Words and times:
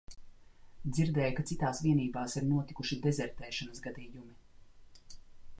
Dzirdēju, 0.95 1.35
ka 1.39 1.43
citās 1.51 1.83
vienībās 1.87 2.37
ir 2.41 2.47
notikuši 2.53 2.99
dezertēšanas 3.05 3.85
gadījumi. 3.89 5.15